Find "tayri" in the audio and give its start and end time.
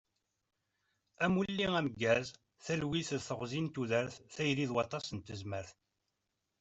4.33-4.65